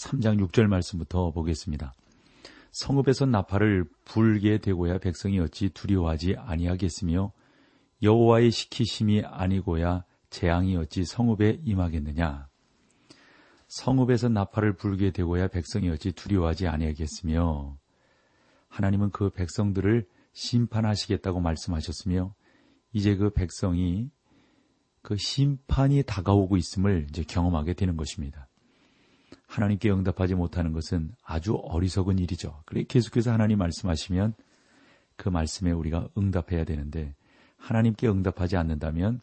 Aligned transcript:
3장 0.00 0.40
6절 0.46 0.66
말씀부터 0.66 1.30
보겠습니다. 1.30 1.92
성읍에서 2.72 3.26
나팔을 3.26 3.84
불게 4.04 4.58
되고야 4.58 4.98
백성이 4.98 5.38
어찌 5.40 5.68
두려워하지 5.68 6.36
아니하겠으며 6.38 7.32
여호와의 8.02 8.50
시키심이 8.50 9.22
아니고야 9.24 10.04
재앙이 10.30 10.76
어찌 10.76 11.04
성읍에 11.04 11.60
임하겠느냐. 11.64 12.48
성읍에서 13.68 14.30
나팔을 14.30 14.74
불게 14.74 15.10
되고야 15.10 15.48
백성이 15.48 15.90
어찌 15.90 16.12
두려워하지 16.12 16.66
아니하겠으며 16.66 17.76
하나님은 18.68 19.10
그 19.10 19.30
백성들을 19.30 20.08
심판하시겠다고 20.32 21.40
말씀하셨으며 21.40 22.34
이제 22.92 23.16
그 23.16 23.30
백성이 23.30 24.10
그 25.02 25.16
심판이 25.16 26.02
다가오고 26.04 26.56
있음을 26.56 27.06
이제 27.10 27.22
경험하게 27.22 27.74
되는 27.74 27.96
것입니다. 27.96 28.49
하나님께 29.50 29.90
응답하지 29.90 30.34
못하는 30.34 30.72
것은 30.72 31.12
아주 31.24 31.54
어리석은 31.54 32.18
일이죠. 32.18 32.62
그래 32.66 32.84
계속해서 32.84 33.32
하나님 33.32 33.58
말씀하시면 33.58 34.34
그 35.16 35.28
말씀에 35.28 35.72
우리가 35.72 36.08
응답해야 36.16 36.64
되는데 36.64 37.14
하나님께 37.56 38.08
응답하지 38.08 38.56
않는다면 38.56 39.20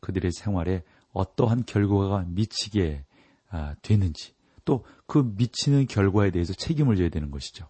그들의 0.00 0.32
생활에 0.32 0.82
어떠한 1.12 1.64
결과가 1.64 2.24
미치게 2.28 3.04
아, 3.50 3.74
되는지 3.82 4.34
또 4.64 4.84
그 5.08 5.32
미치는 5.36 5.86
결과에 5.86 6.30
대해서 6.30 6.52
책임을 6.52 6.96
져야 6.96 7.08
되는 7.08 7.30
것이죠. 7.30 7.66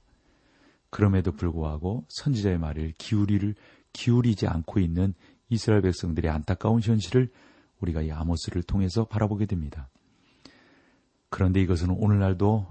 그럼에도 0.91 1.31
불구하고 1.31 2.05
선지자의 2.09 2.59
말을 2.59 2.95
기울이를 2.99 3.55
기울이지 3.93 4.49
않고 4.49 4.81
있는 4.81 5.15
이스라엘 5.49 5.83
백성들의 5.83 6.29
안타까운 6.29 6.83
현실을 6.83 7.31
우리가 7.79 8.03
이 8.03 8.11
아모스를 8.11 8.65
통해서 8.65 9.05
바라보게 9.05 9.47
됩니다. 9.47 9.89
그런데 11.31 11.61
이것은 11.61 11.91
오늘날도 11.91 12.67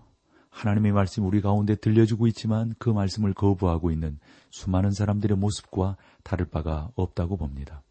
하나님의 0.49 0.91
말씀이 0.91 1.25
우리 1.25 1.41
가운데 1.41 1.75
들려주고 1.75 2.27
있지만 2.27 2.73
그 2.79 2.89
말씀을 2.89 3.33
거부하고 3.33 3.91
있는 3.91 4.19
수많은 4.49 4.91
사람들의 4.91 5.37
모습과 5.37 5.97
다를 6.23 6.47
바가 6.49 6.89
없다고 6.95 7.37
봅니다. 7.37 7.83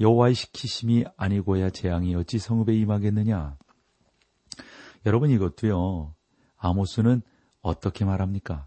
여호와의 0.00 0.34
시키심이 0.34 1.04
아니고야 1.16 1.70
재앙이 1.70 2.14
어찌 2.14 2.38
성읍에 2.38 2.74
임하겠느냐? 2.74 3.58
여러분 5.04 5.30
이것도요. 5.30 6.14
아모스는 6.56 7.22
어떻게 7.60 8.06
말합니까? 8.06 8.66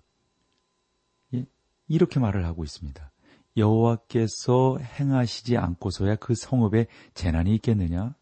예? 1.33 1.45
이렇게 1.87 2.19
말을 2.19 2.45
하고 2.45 2.63
있습니다. 2.63 3.11
여호와께서 3.57 4.77
행하시지 4.79 5.57
않고서야 5.57 6.17
그 6.17 6.35
성읍에 6.35 6.87
재난이 7.15 7.55
있겠느냐? 7.55 8.15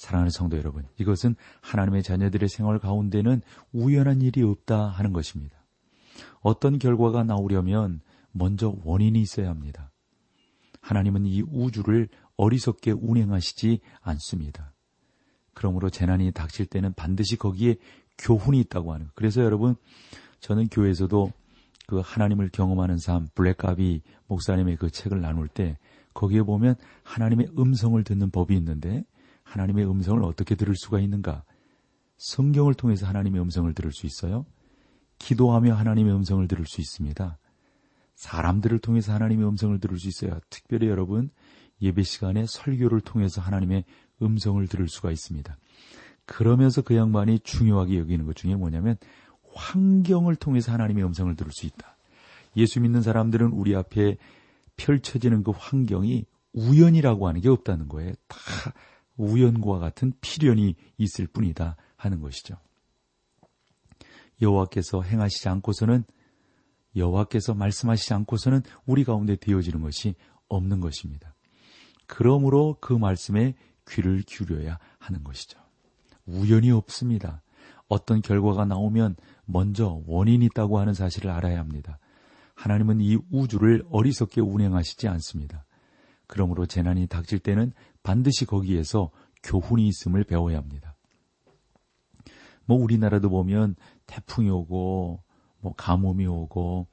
사랑하는 0.00 0.30
성도 0.30 0.56
여러분, 0.56 0.86
이것은 0.96 1.36
하나님의 1.60 2.02
자녀들의 2.02 2.48
생활 2.48 2.78
가운데는 2.78 3.42
우연한 3.74 4.22
일이 4.22 4.42
없다 4.42 4.86
하는 4.86 5.12
것입니다. 5.12 5.58
어떤 6.40 6.78
결과가 6.78 7.22
나오려면 7.22 8.00
먼저 8.32 8.74
원인이 8.82 9.20
있어야 9.20 9.50
합니다. 9.50 9.92
하나님은 10.80 11.26
이 11.26 11.42
우주를 11.42 12.08
어리석게 12.38 12.92
운행하시지 12.92 13.80
않습니다. 14.00 14.72
그러므로 15.52 15.90
재난이 15.90 16.32
닥칠 16.32 16.64
때는 16.64 16.94
반드시 16.94 17.36
거기에 17.36 17.76
교훈이 18.16 18.58
있다고 18.60 18.94
하는 18.94 19.04
것. 19.08 19.14
그래서 19.14 19.42
여러분, 19.42 19.76
저는 20.40 20.68
교회에서도 20.68 21.30
그 21.86 22.00
하나님을 22.02 22.48
경험하는 22.48 22.96
삶, 22.96 23.28
블랙가비 23.34 24.00
목사님의 24.28 24.76
그 24.76 24.90
책을 24.90 25.20
나눌 25.20 25.46
때 25.46 25.76
거기에 26.14 26.40
보면 26.40 26.76
하나님의 27.02 27.50
음성을 27.58 28.02
듣는 28.02 28.30
법이 28.30 28.56
있는데 28.56 29.04
하나님의 29.50 29.88
음성을 29.90 30.22
어떻게 30.22 30.54
들을 30.54 30.74
수가 30.76 31.00
있는가? 31.00 31.42
성경을 32.18 32.74
통해서 32.74 33.06
하나님의 33.06 33.40
음성을 33.40 33.72
들을 33.74 33.92
수 33.92 34.06
있어요. 34.06 34.46
기도하며 35.18 35.74
하나님의 35.74 36.14
음성을 36.14 36.46
들을 36.46 36.64
수 36.66 36.80
있습니다. 36.80 37.38
사람들을 38.14 38.78
통해서 38.78 39.12
하나님의 39.12 39.48
음성을 39.48 39.78
들을 39.80 39.98
수 39.98 40.08
있어요. 40.08 40.38
특별히 40.50 40.88
여러분 40.88 41.30
예배 41.82 42.02
시간에 42.02 42.44
설교를 42.46 43.00
통해서 43.00 43.40
하나님의 43.40 43.84
음성을 44.22 44.64
들을 44.68 44.88
수가 44.88 45.10
있습니다. 45.10 45.56
그러면서 46.26 46.82
그 46.82 46.94
양반이 46.94 47.40
중요하게 47.40 47.98
여기는 47.98 48.26
것 48.26 48.36
중에 48.36 48.54
뭐냐면 48.54 48.96
환경을 49.52 50.36
통해서 50.36 50.70
하나님의 50.72 51.04
음성을 51.04 51.34
들을 51.34 51.50
수 51.50 51.66
있다. 51.66 51.96
예수 52.56 52.80
믿는 52.80 53.02
사람들은 53.02 53.48
우리 53.48 53.74
앞에 53.74 54.16
펼쳐지는 54.76 55.42
그 55.42 55.50
환경이 55.50 56.24
우연이라고 56.52 57.26
하는 57.26 57.40
게 57.40 57.48
없다는 57.48 57.88
거예요. 57.88 58.12
다 58.28 58.38
우연과 59.20 59.78
같은 59.78 60.12
필연이 60.20 60.74
있을 60.96 61.26
뿐이다 61.26 61.76
하는 61.96 62.20
것이죠. 62.20 62.56
여호와께서 64.40 65.02
행하시지 65.02 65.48
않고서는 65.48 66.04
여호와께서 66.96 67.54
말씀하시지 67.54 68.14
않고서는 68.14 68.62
우리 68.86 69.04
가운데 69.04 69.36
되어지는 69.36 69.82
것이 69.82 70.14
없는 70.48 70.80
것입니다. 70.80 71.34
그러므로 72.06 72.76
그 72.80 72.92
말씀에 72.92 73.54
귀를 73.88 74.22
기울여야 74.22 74.78
하는 74.98 75.22
것이죠. 75.22 75.60
우연이 76.26 76.70
없습니다. 76.70 77.42
어떤 77.88 78.22
결과가 78.22 78.64
나오면 78.64 79.16
먼저 79.44 80.02
원인이 80.06 80.44
있다고 80.46 80.78
하는 80.78 80.94
사실을 80.94 81.30
알아야 81.30 81.58
합니다. 81.58 81.98
하나님은 82.54 83.00
이 83.00 83.18
우주를 83.30 83.84
어리석게 83.90 84.40
운행하시지 84.40 85.06
않습니다. 85.08 85.64
그러므로 86.30 86.64
재난이 86.64 87.08
닥칠 87.08 87.40
때는 87.40 87.72
반드시 88.04 88.44
거기에서 88.44 89.10
교훈이 89.42 89.88
있음을 89.88 90.22
배워야 90.22 90.58
합니다. 90.58 90.94
뭐 92.66 92.78
우리나라도 92.78 93.28
보면 93.30 93.74
태풍이 94.06 94.48
오고 94.48 95.24
뭐 95.58 95.74
가뭄이 95.76 96.26
오고 96.26 96.86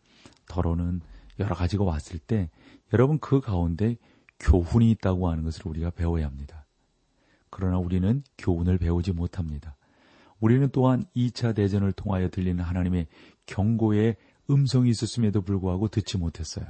더러는 0.47 1.01
여러 1.37 1.53
가지가 1.53 1.83
왔을 1.83 2.17
때 2.17 2.49
여러분 2.93 3.19
그 3.19 3.39
가운데 3.39 3.97
교훈이 4.39 4.89
있다고 4.89 5.29
하는 5.29 5.43
것을 5.43 5.67
우리가 5.67 5.91
배워야 5.91 6.25
합니다. 6.25 6.65
그러나 7.51 7.77
우리는 7.77 8.23
교훈을 8.39 8.79
배우지 8.79 9.11
못합니다. 9.11 9.75
우리는 10.39 10.67
또한 10.71 11.03
2차 11.15 11.53
대전을 11.53 11.91
통하여 11.91 12.29
들리는 12.29 12.63
하나님의 12.63 13.05
경고의 13.45 14.15
음성이 14.49 14.89
있었음에도 14.89 15.43
불구하고 15.43 15.89
듣지 15.89 16.17
못했어요. 16.17 16.65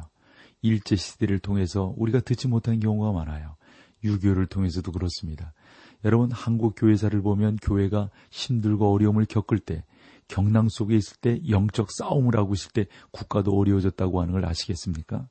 일제 0.62 0.96
시대를 0.96 1.40
통해서 1.40 1.94
우리가 1.98 2.20
듣지 2.20 2.48
못한 2.48 2.80
경우가 2.80 3.12
많아요. 3.12 3.56
유교를 4.04 4.48
통해서도 4.48 4.92
그렇습니다. 4.92 5.54
여러분 6.06 6.32
한국 6.32 6.76
교회사를 6.78 7.22
보면 7.22 7.58
교회가 7.58 8.10
힘들고 8.30 8.94
어려움을 8.94 9.26
겪을 9.26 9.60
때 9.60 9.84
경랑 10.28 10.70
속에 10.70 10.96
있을 10.96 11.18
때 11.18 11.40
영적 11.50 11.90
싸움을 11.92 12.38
하고 12.38 12.54
있을 12.54 12.72
때 12.72 12.86
국가도 13.12 13.52
어려워졌다고 13.58 14.22
하는 14.22 14.34
걸 14.34 14.46
아시겠습니까? 14.46 15.28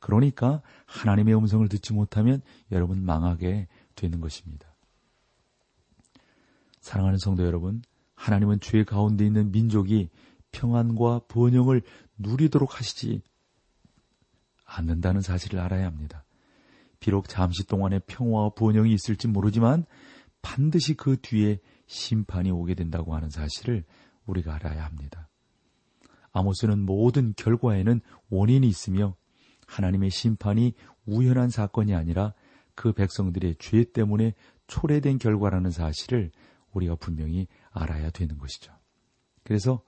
그러니까 0.00 0.60
하나님의 0.86 1.34
음성을 1.34 1.66
듣지 1.68 1.92
못하면 1.94 2.42
여러분 2.70 3.04
망하게 3.04 3.68
되는 3.94 4.20
것입니다. 4.20 4.74
사랑하는 6.80 7.16
성도 7.18 7.46
여러분, 7.46 7.80
하나님은 8.14 8.60
죄 8.60 8.84
가운데 8.84 9.24
있는 9.24 9.50
민족이 9.50 10.10
평안과 10.52 11.22
번영을 11.28 11.80
누리도록 12.18 12.78
하시지 12.78 13.22
않는다는 14.76 15.20
사실을 15.20 15.60
알아야 15.60 15.86
합니다. 15.86 16.24
비록 17.00 17.28
잠시 17.28 17.66
동안의 17.66 18.02
평화와 18.06 18.50
번영이 18.50 18.92
있을지 18.92 19.28
모르지만 19.28 19.84
반드시 20.42 20.94
그 20.94 21.16
뒤에 21.20 21.58
심판이 21.86 22.50
오게 22.50 22.74
된다고 22.74 23.14
하는 23.14 23.30
사실을 23.30 23.84
우리가 24.26 24.54
알아야 24.54 24.84
합니다. 24.84 25.28
아모스는 26.32 26.80
모든 26.80 27.34
결과에는 27.36 28.00
원인이 28.30 28.66
있으며 28.66 29.16
하나님의 29.66 30.10
심판이 30.10 30.74
우연한 31.06 31.48
사건이 31.50 31.94
아니라 31.94 32.34
그 32.74 32.92
백성들의 32.92 33.56
죄 33.58 33.84
때문에 33.84 34.34
초래된 34.66 35.18
결과라는 35.18 35.70
사실을 35.70 36.32
우리가 36.72 36.96
분명히 36.96 37.46
알아야 37.70 38.10
되는 38.10 38.36
것이죠. 38.38 38.72
그래서 39.44 39.82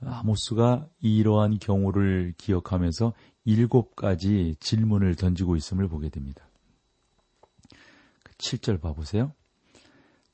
아모스가 0.00 0.88
이러한 1.00 1.58
경우를 1.58 2.34
기억하면서 2.36 3.12
일곱 3.44 3.96
가지 3.96 4.56
질문을 4.60 5.16
던지고 5.16 5.56
있음을 5.56 5.88
보게 5.88 6.08
됩니다. 6.08 6.46
7절 8.38 8.76
그 8.76 8.80
봐보세요. 8.80 9.32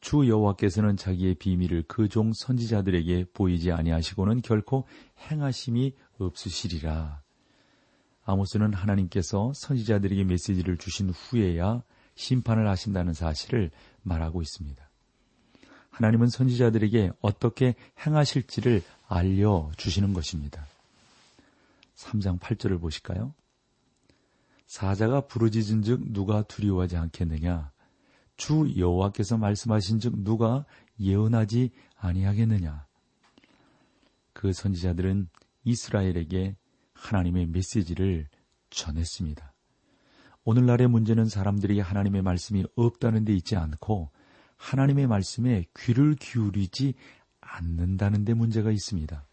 주 0.01 0.29
여호와께서는 0.29 0.97
자기의 0.97 1.35
비밀을 1.37 1.85
그 1.89 2.09
종 2.09 2.33
선지자들에게 2.33 3.27
보이지 3.35 3.73
아니하시고는 3.73 4.43
결코 4.43 4.87
행하심이 5.31 5.95
없으시리라. 6.19 7.23
아모스는 8.25 8.75
하나님께서 8.75 9.53
선지자들에게 9.55 10.25
메시지를 10.25 10.77
주신 10.77 11.11
후에야 11.11 11.83
심판을 12.15 12.69
하신다는 12.69 13.15
사실을 13.15 13.71
말하고 14.03 14.43
있습니다. 14.43 14.89
하나님은 15.91 16.29
선지자들에게 16.29 17.13
어떻게 17.21 17.75
행하실지를 18.05 18.83
알려주시는 19.09 20.13
것입니다. 20.13 20.67
3장 21.99 22.39
8절을 22.39 22.81
보실까요? 22.81 23.35
사자가 24.67 25.23
부르짖은 25.27 25.83
즉 25.83 26.13
누가 26.13 26.43
두려워하지 26.43 26.97
않겠느냐? 26.97 27.73
주 28.37 28.73
여호와께서 28.77 29.37
말씀하신 29.37 29.99
즉 29.99 30.23
누가 30.23 30.65
예언하지 31.01 31.71
아니하겠느냐? 31.97 32.87
그 34.33 34.53
선지자들은 34.53 35.29
이스라엘에게 35.65 36.57
하나님의 36.93 37.47
메시지를 37.47 38.29
전했습니다. 38.71 39.53
오늘날의 40.45 40.89
문제는 40.89 41.27
사람들이 41.27 41.81
하나님의 41.81 42.23
말씀이 42.23 42.65
없다는 42.77 43.25
데 43.25 43.35
있지 43.35 43.57
않고 43.57 44.11
하나님의 44.57 45.09
말씀에 45.09 45.67
귀를 45.77 46.15
기울이지 46.15 46.95
않는다는 47.41 48.25
데 48.25 48.35
문제가 48.35 48.71
있습니다. 48.71 49.28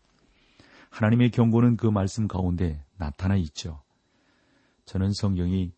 하나님의 0.95 1.31
경고는 1.31 1.75
그 1.75 1.88
말씀 1.88 2.25
가운데 2.25 2.81
나타나 2.97 3.36
있죠. 3.36 3.83
저는 4.86 5.12
성경이 5.12 5.74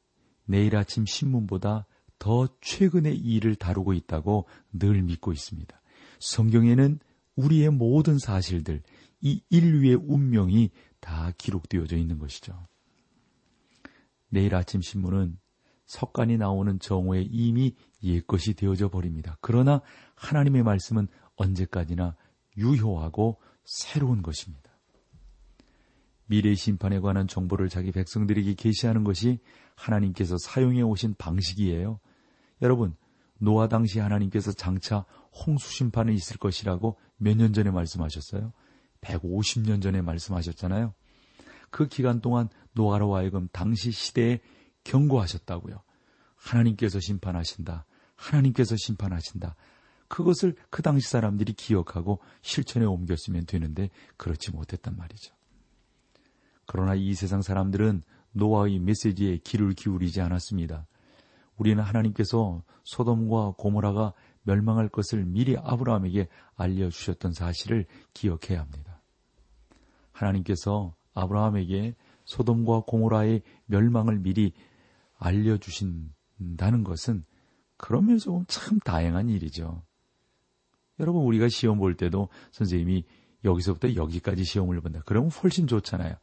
내일 0.46 0.76
아침 0.76 1.08
신문보다 1.08 1.88
더 2.20 2.48
최근의 2.62 3.18
일을 3.18 3.56
다루고 3.56 3.94
있다고 3.94 4.48
늘 4.72 5.02
믿고 5.02 5.34
있습니다. 5.34 5.82
성경에는 6.20 7.00
우리의 7.36 7.72
모든 7.72 8.20
사실들, 8.20 8.84
이 9.22 9.42
인류의 9.50 9.96
운명이 9.96 10.70
다 11.00 11.32
기록되어져 11.36 11.98
있는 11.98 12.20
것이죠. 12.20 12.68
내일 14.30 14.54
아침 14.54 14.84
신문은 14.84 15.40
석간이 15.88 16.38
나오는 16.38 16.78
정오에 16.80 17.24
이미 17.24 17.74
옛것이 18.04 18.54
되어져 18.54 18.90
버립니다. 18.90 19.36
그러나 19.42 19.82
하나님의 20.14 20.62
말씀은 20.62 21.08
언제까지나 21.38 22.16
유효하고 22.56 23.42
새로운 23.64 24.22
것입니다. 24.22 24.67
미래 26.28 26.54
심판에 26.56 27.00
관한 27.00 27.28
정보를 27.28 27.70
자기 27.70 27.92
백성들에게 27.92 28.54
계시하는 28.54 29.04
것이 29.04 29.40
하나님께서 29.76 30.38
사용해 30.38 30.82
오신 30.82 31.16
방식이에요. 31.18 32.00
여러분, 32.62 32.96
노아 33.40 33.68
당시 33.68 34.00
하나님께서 34.00 34.52
장차 34.52 35.06
홍수 35.32 35.72
심판이 35.72 36.14
있을 36.14 36.38
것이라고 36.38 36.98
몇 37.18 37.36
년 37.38 37.54
전에 37.54 37.72
말씀하셨어요? 37.72 38.52
150년 39.02 39.82
전에 39.82 40.02
말씀하셨잖아요. 40.02 40.94
그 41.70 41.88
기간 41.88 42.22
동안 42.22 42.50
노아로 42.74 43.16
하여금 43.16 43.48
당시 43.52 43.92
시대에 43.92 44.40
경고하셨다고요. 44.84 45.82
하나님께서 46.36 47.00
심판하신다. 47.00 47.86
하나님께서 48.16 48.76
심판하신다. 48.76 49.56
그것을 50.08 50.56
그 50.70 50.82
당시 50.82 51.10
사람들이 51.10 51.54
기억하고 51.54 52.20
실천에 52.42 52.86
옮겼으면 52.86 53.46
되는데 53.46 53.90
그렇지 54.16 54.52
못했단 54.52 54.96
말이죠. 54.96 55.37
그러나 56.68 56.94
이 56.94 57.14
세상 57.16 57.42
사람들은 57.42 58.04
노아의 58.34 58.80
메시지에 58.80 59.38
귀를 59.38 59.74
기울이지 59.74 60.22
않았습니다. 60.22 60.86
우리는 61.56 61.82
하나님께서 61.82 62.62
소돔과 62.84 63.56
고모라가 63.58 64.14
멸망할 64.44 64.90
것을 64.90 65.26
미리 65.26 65.58
아브라함에게 65.58 66.28
알려주셨던 66.56 67.34
사실을 67.34 67.86
기억해야 68.14 68.62
합니다. 68.62 69.02
하나님께서 70.12 70.94
아브라함에게 71.14 71.96
소돔과 72.26 72.82
고모라의 72.86 73.42
멸망을 73.66 74.20
미리 74.20 74.54
알려주신다는 75.18 76.84
것은 76.84 77.26
그런 77.78 78.06
면에서 78.06 78.44
참 78.48 78.80
다양한 78.80 79.30
일이죠. 79.30 79.84
여러분, 81.00 81.24
우리가 81.24 81.48
시험 81.50 81.78
볼 81.78 81.96
때도 81.96 82.30
선생님이 82.52 83.06
여기서부터 83.44 83.96
여기까지 83.96 84.44
시험을 84.44 84.82
본다. 84.82 85.02
그러면 85.06 85.30
훨씬 85.32 85.68
좋잖아요. 85.68 86.16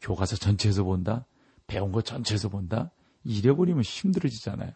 교과서 0.00 0.36
전체에서 0.36 0.84
본다? 0.84 1.26
배운 1.66 1.92
거 1.92 2.02
전체에서 2.02 2.48
본다? 2.48 2.90
이래버리면 3.24 3.82
힘들어지잖아요. 3.82 4.72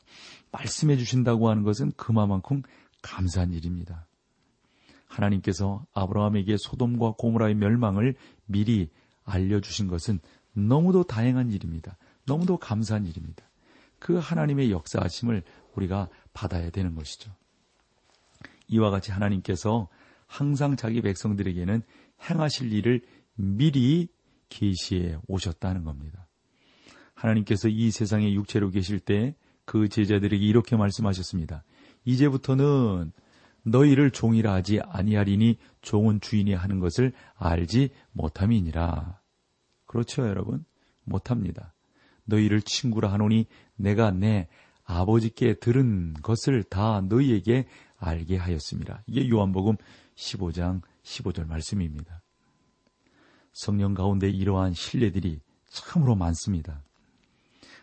말씀해 0.53 0.97
주신다고 0.97 1.49
하는 1.49 1.63
것은 1.63 1.93
그만큼 1.97 2.63
감사한 3.03 3.53
일입니다. 3.53 4.07
하나님께서 5.07 5.85
아브라함에게 5.93 6.57
소돔과 6.59 7.15
고모라의 7.19 7.55
멸망을 7.55 8.15
미리 8.47 8.91
알려주신 9.25 9.89
것은 9.89 10.21
너무도 10.53 11.05
다양한 11.05 11.51
일입니다. 11.51 11.97
너무도 12.27 12.59
감사한 12.59 13.07
일입니다. 13.07 13.45
그 13.99 14.19
하나님의 14.19 14.71
역사하심을 14.71 15.43
우리가 15.75 16.09
받아야 16.33 16.71
되는 16.71 16.95
것이죠. 16.95 17.33
이와 18.69 18.91
같이 18.91 19.13
하나님께서 19.13 19.89
항상 20.27 20.77
자기 20.77 21.01
백성들에게는 21.01 21.83
행하실 22.29 22.73
일을 22.73 23.03
미리 23.35 24.09
계시해 24.55 25.19
오셨다는 25.27 25.85
겁니다. 25.85 26.27
하나님께서 27.15 27.69
이 27.69 27.91
세상에 27.91 28.33
육체로 28.33 28.71
계실 28.71 29.01
때 29.01 29.35
그 29.65 29.89
제자들에게 29.89 30.45
이렇게 30.45 30.77
말씀하셨습니다. 30.77 31.65
이제부터는 32.05 33.13
너희를 33.63 34.11
종이라 34.11 34.53
하지 34.53 34.81
아니하리니 34.81 35.59
종은 35.81 36.21
주인이 36.21 36.53
하는 36.53 36.81
것을 36.81 37.13
알지 37.35 37.91
못함이니라. 38.13 39.21
그렇죠, 39.87 40.27
여러분? 40.27 40.65
못합니다. 41.05 41.75
너희를 42.25 42.63
친구라 42.63 43.13
하노니 43.13 43.47
내가 43.77 44.11
내 44.11 44.49
아버지께 44.85 45.55
들은 45.55 46.15
것을 46.23 46.63
다 46.63 47.01
너희에게 47.01 47.67
알게 47.97 48.37
하였습니다. 48.37 49.03
이게 49.07 49.29
요한복음 49.29 49.77
15장 50.15 50.83
15절 51.03 51.47
말씀입니다. 51.47 52.24
성령 53.55 53.95
가운데 53.95 54.29
이러한 54.29 54.75
신뢰들이 54.75 55.41
참으로 55.69 56.15
많습니다. 56.15 56.83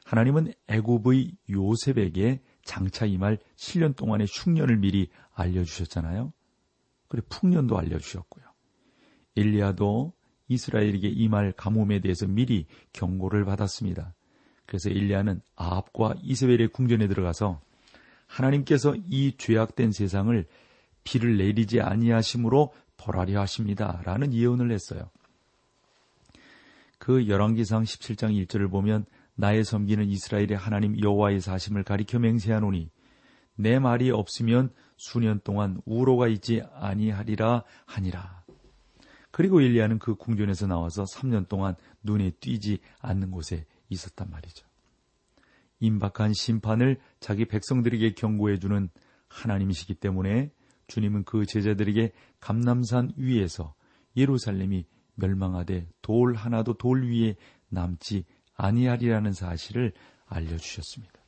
하나님은 0.06 0.54
애굽의 0.68 1.32
요셉에게 1.50 2.42
장차 2.64 3.06
임할 3.06 3.40
7년 3.56 3.96
동안의 3.96 4.28
흉년을 4.30 4.78
미리 4.78 5.10
알려주셨잖아요. 5.34 6.32
그리고 7.08 7.28
풍년도 7.30 7.78
알려주셨고요. 7.78 8.46
엘리야도 9.38 10.14
이스라엘에게 10.50 11.08
임할 11.08 11.54
가뭄에 11.54 12.02
대해서 12.02 12.28
미리 12.28 12.68
경고를 12.92 13.46
받았습니다. 13.46 14.14
그래서 14.66 14.90
엘리야는 14.90 15.42
아합과 15.56 16.16
이스벨의 16.22 16.68
궁전에 16.70 17.08
들어가서 17.08 17.62
하나님께서 18.28 18.96
이 19.08 19.36
죄악된 19.38 19.92
세상을 19.92 20.46
비를 21.04 21.38
내리지 21.38 21.82
아니하심으로 21.82 22.74
벌하려 22.98 23.40
하십니다라는 23.42 24.34
예언을 24.34 24.72
했어요. 24.72 25.10
그 27.02 27.28
열왕기상 27.28 27.82
17장 27.82 28.46
1절을 28.46 28.70
보면 28.70 29.08
나의 29.34 29.64
섬기는 29.64 30.08
이스라엘의 30.08 30.56
하나님 30.56 31.02
여호와의 31.02 31.42
사심을 31.42 31.84
가리켜 31.84 32.20
맹세하노니 32.20 32.92
내 33.56 33.80
말이 33.80 34.12
없으면 34.12 34.72
수년 34.98 35.40
동안 35.44 35.82
우로가 35.86 36.28
있지 36.28 36.62
아니하리라 36.76 37.64
하니라. 37.88 38.44
그리고 39.32 39.64
엘리야는 39.64 39.98
그 39.98 40.14
궁전에서 40.14 40.68
나와서 40.68 41.06
3년 41.06 41.48
동안 41.48 41.74
눈에 42.04 42.30
띄지 42.40 42.82
않는 43.00 43.32
곳에 43.32 43.66
있었단 43.90 44.30
말이죠. 44.30 44.68
임박한 45.80 46.34
심판을 46.34 47.00
자기 47.20 47.46
백성들에게 47.46 48.14
경고해 48.14 48.60
주는 48.60 48.90
하나님이시기 49.28 49.96
때문에 49.96 50.52
주님은 50.86 51.24
그 51.24 51.48
제자들에게 51.48 52.12
감남산 52.40 53.14
위에서 53.18 53.74
예루살렘이 54.16 54.86
멸망하되 55.16 55.88
돌 56.02 56.36
하나도 56.36 56.74
돌 56.74 57.04
위에 57.04 57.36
남지 57.70 58.26
아니하리라는 58.56 59.34
사실을 59.34 59.94
알려주셨습니다. 60.26 61.22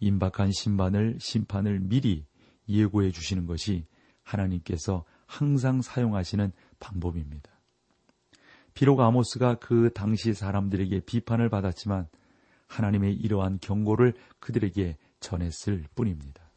임박한 0.00 0.50
심판을, 0.52 1.18
심판을 1.20 1.78
미리 1.80 2.26
예고해 2.68 3.10
주시는 3.10 3.46
것이 3.46 3.86
하나님께서 4.22 5.04
항상 5.26 5.80
사용하시는 5.80 6.52
방법입니다. 6.80 7.50
비록 8.74 9.00
아모스가 9.00 9.56
그 9.56 9.90
당시 9.92 10.34
사람들에게 10.34 11.00
비판을 11.00 11.48
받았지만 11.50 12.08
하나님의 12.66 13.14
이러한 13.14 13.58
경고를 13.60 14.14
그들에게 14.40 14.96
전했을 15.20 15.84
뿐입니다. 15.94 16.51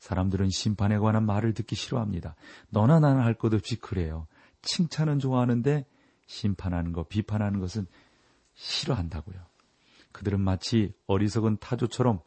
사람들은 0.00 0.48
심판에 0.50 0.98
관한 0.98 1.24
말을 1.24 1.54
듣기 1.54 1.76
싫어합니다. 1.76 2.34
너나 2.70 3.00
나나 3.00 3.24
할 3.24 3.34
것 3.34 3.54
없이 3.54 3.76
그래요. 3.76 4.26
칭찬은 4.62 5.18
좋아하는데 5.18 5.86
심판하는 6.26 6.92
것, 6.92 7.08
비판하는 7.08 7.60
것은 7.60 7.86
싫어한다고요. 8.54 9.38
그들은 10.12 10.40
마치 10.40 10.92
어리석은 11.06 11.58
타조처럼 11.60 12.20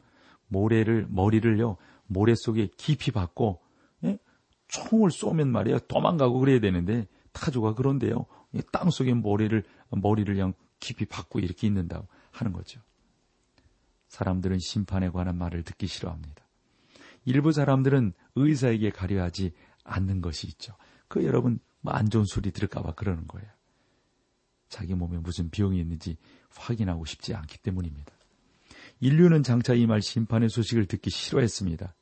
모래를 0.48 1.06
머리를요 1.10 1.76
모래 2.06 2.34
속에 2.34 2.68
깊이 2.76 3.10
박고 3.10 3.60
예? 4.04 4.18
총을 4.68 5.10
쏘면 5.10 5.50
말이야 5.50 5.80
도망가고 5.88 6.38
그래야 6.40 6.60
되는데 6.60 7.06
타조가 7.32 7.74
그런데요 7.74 8.26
땅 8.72 8.90
속에 8.90 9.12
모래를 9.14 9.64
머리를 9.90 10.32
그냥 10.32 10.54
깊이 10.80 11.06
박고 11.06 11.40
이렇게 11.40 11.66
있는다고 11.66 12.06
하는 12.30 12.52
거죠. 12.52 12.80
사람들은 14.08 14.58
심판에 14.60 15.10
관한 15.10 15.36
말을 15.36 15.64
듣기 15.64 15.86
싫어합니다. 15.86 16.43
일부 17.24 17.52
사람들은 17.52 18.12
의사에게 18.36 18.90
가려하지 18.90 19.52
않는 19.84 20.20
것이 20.20 20.46
있죠. 20.48 20.74
그 21.08 21.24
여러분 21.24 21.58
뭐 21.80 21.94
안 21.94 22.08
좋은 22.08 22.24
소리 22.24 22.50
들을까봐 22.50 22.94
그러는 22.94 23.26
거예요. 23.26 23.48
자기 24.68 24.94
몸에 24.94 25.18
무슨 25.18 25.50
병이 25.50 25.78
있는지 25.78 26.16
확인하고 26.50 27.04
싶지 27.04 27.34
않기 27.34 27.58
때문입니다. 27.58 28.12
인류는 29.00 29.42
장차 29.42 29.74
이 29.74 29.86
말 29.86 30.00
심판의 30.00 30.48
소식을 30.48 30.86
듣기 30.86 31.10
싫어했습니다. 31.10 31.94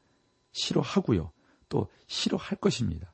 싫어하고요. 0.52 1.32
또 1.68 1.90
싫어할 2.06 2.58
것입니다. 2.58 3.12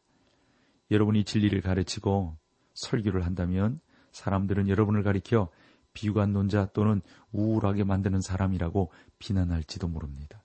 여러분이 0.91 1.25
진리를 1.25 1.61
가르치고 1.61 2.37
설교를 2.75 3.25
한다면 3.25 3.81
사람들은 4.13 4.69
여러분을 4.69 5.03
가리켜 5.03 5.49
비관론자 5.95 6.71
또는 6.73 7.01
우울하게 7.33 7.85
만드는 7.85 8.21
사람이라고 8.21 8.91
비난할지도 9.19 9.89
모릅니다. 9.89 10.43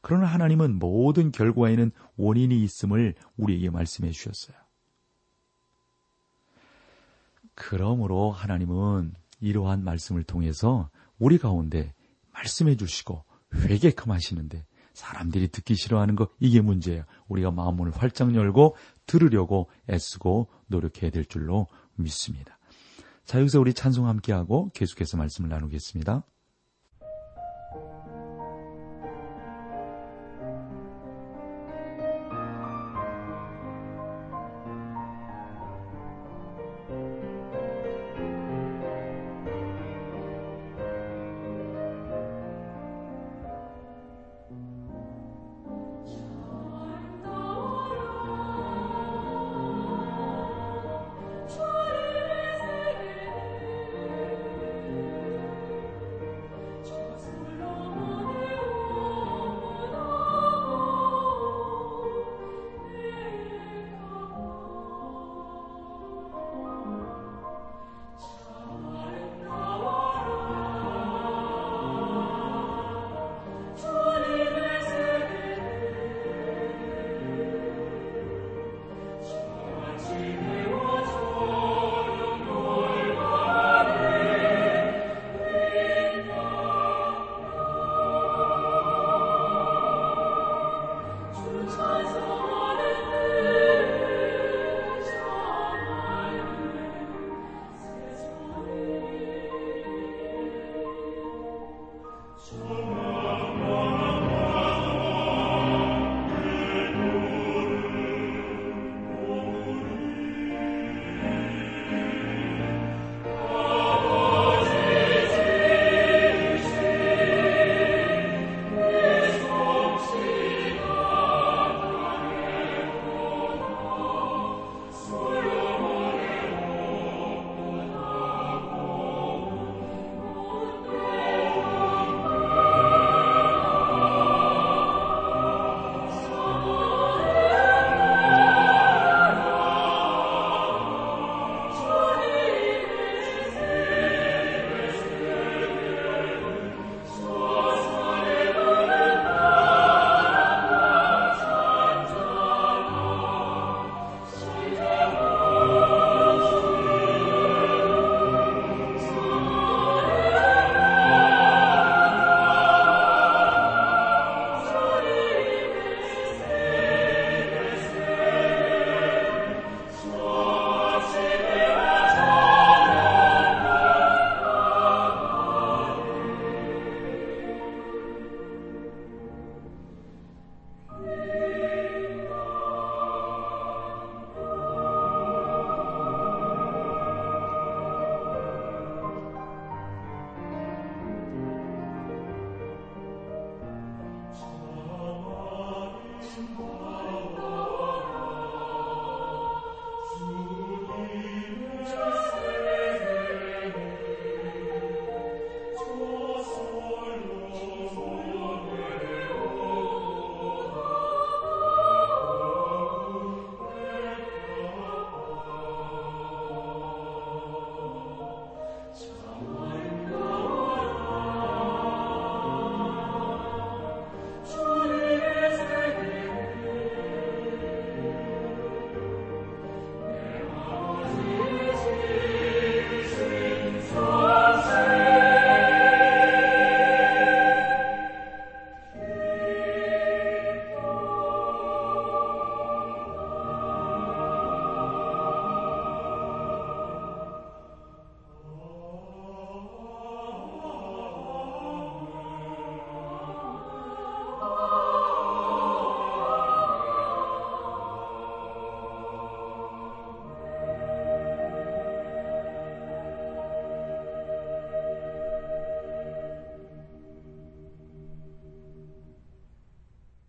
그러나 0.00 0.26
하나님은 0.26 0.78
모든 0.78 1.32
결과에는 1.32 1.90
원인이 2.16 2.62
있음을 2.62 3.14
우리에게 3.36 3.70
말씀해 3.70 4.10
주셨어요. 4.10 4.56
그러므로 7.54 8.32
하나님은 8.32 9.14
이러한 9.40 9.84
말씀을 9.84 10.24
통해서 10.24 10.90
우리 11.18 11.38
가운데 11.38 11.94
말씀해 12.32 12.76
주시고 12.76 13.24
회개끔 13.54 14.10
하시는데 14.10 14.66
사람들이 14.92 15.48
듣기 15.48 15.74
싫어하는 15.74 16.14
거 16.16 16.28
이게 16.38 16.60
문제예요. 16.60 17.04
우리가 17.28 17.50
마음을 17.50 17.90
활짝 17.90 18.34
열고 18.34 18.76
들으려고 19.06 19.68
애쓰고 19.90 20.48
노력해야 20.68 21.10
될 21.10 21.24
줄로 21.24 21.66
믿습니다. 21.96 22.58
자, 23.24 23.40
여기서 23.40 23.60
우리 23.60 23.74
찬송 23.74 24.06
함께하고 24.06 24.70
계속해서 24.74 25.16
말씀을 25.16 25.50
나누겠습니다. 25.50 26.24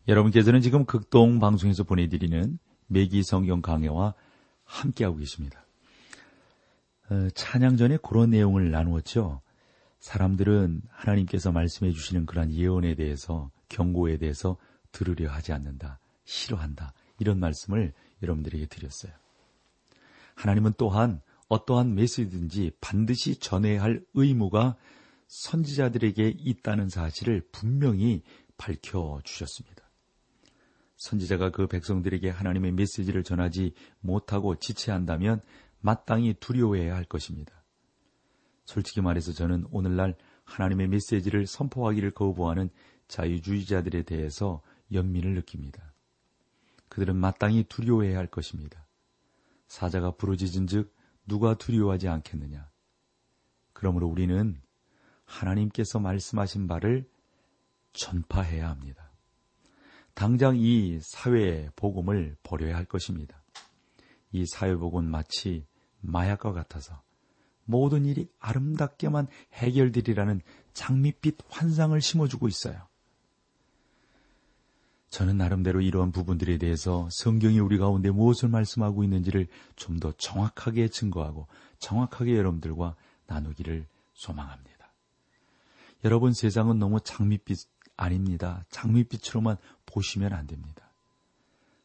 여러분께서는 0.07 0.61
지금 0.61 0.85
극동 0.85 1.39
방송에서 1.39 1.83
보내드리는 1.83 2.59
매기 2.87 3.23
성경 3.23 3.61
강해와 3.61 4.13
함께하고 4.63 5.17
계십니다. 5.17 5.65
어, 7.09 7.29
찬양 7.33 7.77
전에 7.77 7.97
그런 7.97 8.31
내용을 8.31 8.71
나누었죠. 8.71 9.41
사람들은 9.99 10.83
하나님께서 10.89 11.51
말씀해 11.51 11.91
주시는 11.91 12.25
그러한 12.25 12.51
예언에 12.51 12.95
대해서 12.95 13.49
경고에 13.69 14.17
대해서 14.17 14.57
들으려 14.91 15.31
하지 15.31 15.51
않는다. 15.51 15.99
싫어한다. 16.25 16.93
이런 17.19 17.39
말씀을 17.39 17.93
여러분들에게 18.21 18.67
드렸어요. 18.67 19.11
하나님은 20.35 20.73
또한 20.77 21.21
어떠한 21.47 21.95
메시지든지 21.95 22.71
반드시 22.81 23.37
전해야 23.39 23.81
할 23.81 24.03
의무가 24.13 24.75
선지자들에게 25.27 26.35
있다는 26.37 26.89
사실을 26.89 27.41
분명히 27.51 28.21
밝혀 28.57 29.19
주셨습니다. 29.23 29.84
선지자가 30.97 31.51
그 31.51 31.67
백성들에게 31.67 32.29
하나님의 32.29 32.71
메시지를 32.71 33.23
전하지 33.23 33.73
못하고 33.99 34.55
지체한다면 34.55 35.41
마땅히 35.81 36.33
두려워해야 36.33 36.95
할 36.95 37.03
것입니다. 37.05 37.63
솔직히 38.65 39.01
말해서 39.01 39.31
저는 39.33 39.67
오늘날 39.71 40.15
하나님의 40.45 40.87
메시지를 40.87 41.45
선포하기를 41.45 42.11
거부하는 42.11 42.69
자유주의자들에 43.07 44.03
대해서 44.03 44.61
연민을 44.91 45.35
느낍니다. 45.35 45.93
그들은 46.89 47.15
마땅히 47.15 47.63
두려워해야 47.63 48.17
할 48.17 48.27
것입니다. 48.27 48.87
사자가 49.67 50.11
부러지진 50.11 50.67
즉 50.67 50.95
누가 51.27 51.55
두려워하지 51.55 52.07
않겠느냐. 52.07 52.69
그러므로 53.73 54.07
우리는 54.07 54.61
하나님께서 55.25 55.99
말씀하신 55.99 56.67
바를 56.67 57.09
전파해야 57.93 58.69
합니다. 58.69 59.04
당장 60.15 60.55
이 60.57 60.99
사회 61.01 61.69
복음을 61.75 62.37
버려야 62.41 62.75
할 62.75 62.85
것입니다. 62.85 63.43
이 64.31 64.45
사회 64.47 64.75
복음은 64.75 65.09
마치 65.09 65.65
마약과 65.99 66.53
같아서 66.53 67.01
모든 67.65 68.05
일이 68.05 68.27
아름답게만 68.39 69.27
해결되리라는 69.53 70.41
장밋빛 70.73 71.37
환상을 71.49 71.99
심어주고 71.99 72.47
있어요. 72.47 72.87
저는 75.09 75.37
나름대로 75.37 75.81
이러한 75.81 76.11
부분들에 76.11 76.57
대해서 76.57 77.07
성경이 77.11 77.59
우리 77.59 77.77
가운데 77.77 78.09
무엇을 78.11 78.49
말씀하고 78.49 79.03
있는지를 79.03 79.47
좀 79.75 79.99
더 79.99 80.11
정확하게 80.13 80.89
증거하고 80.89 81.47
정확하게 81.79 82.35
여러분들과 82.35 82.95
나누기를 83.27 83.87
소망합니다. 84.13 84.93
여러분 86.03 86.33
세상은 86.33 86.79
너무 86.79 86.99
장밋빛 86.99 87.57
아닙니다. 87.97 88.65
장밋빛으로만 88.69 89.57
보시면 89.95 90.33
안 90.33 90.45
됩니다. 90.45 90.91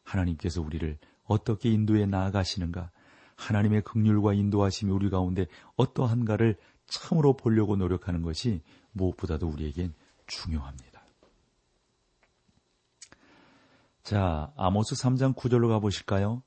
하나님께서 0.03 0.61
우리를 0.61 0.97
어떻게 1.23 1.71
인도해 1.71 2.05
나아가시는가, 2.05 2.91
하나님의 3.37 3.83
극률과 3.83 4.33
인도하심이 4.33 4.91
우리 4.91 5.09
가운데 5.09 5.47
어떠한가를 5.77 6.57
참으로 6.87 7.37
보려고 7.37 7.77
노력하는 7.77 8.21
것이 8.21 8.61
무엇보다도 8.91 9.47
우리에겐 9.47 9.93
중요합니다. 10.27 11.01
자, 14.03 14.51
아모스 14.57 14.95
3장 14.95 15.33
9절로 15.33 15.69
가보실까요? 15.69 16.43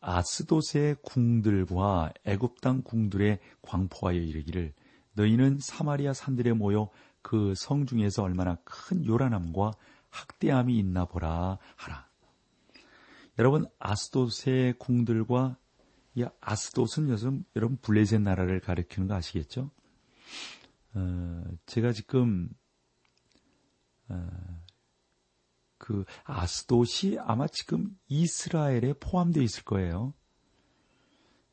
아스도세 0.00 0.94
궁들과 1.02 2.12
애굽 2.24 2.60
땅 2.60 2.82
궁들의 2.82 3.40
광포하여 3.62 4.18
이르기를 4.18 4.72
너희는 5.14 5.58
사마리아 5.60 6.12
산들에 6.12 6.52
모여 6.52 6.88
그 7.22 7.54
성 7.54 7.86
중에서 7.86 8.22
얼마나 8.22 8.56
큰 8.64 9.04
요란함과 9.04 9.72
학대함이 10.10 10.78
있나 10.78 11.04
보라 11.06 11.58
하라. 11.76 12.08
여러분 13.38 13.66
아스도세 13.78 14.74
궁들과 14.78 15.56
이 16.14 16.24
아스도스는 16.40 17.08
요즘 17.10 17.44
여러분 17.56 17.78
블레셋 17.78 18.20
나라를 18.20 18.60
가리키는 18.60 19.08
거 19.08 19.14
아시겠죠? 19.14 19.70
어, 20.94 21.44
제가 21.66 21.92
지금 21.92 22.50
어, 24.08 24.28
그 25.78 26.04
아스돗이 26.24 27.18
아마 27.20 27.46
지금 27.46 27.96
이스라엘에 28.08 28.94
포함되어 29.00 29.42
있을 29.42 29.62
거예요. 29.64 30.12